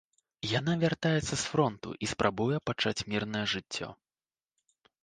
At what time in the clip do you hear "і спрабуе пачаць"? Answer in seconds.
2.07-3.05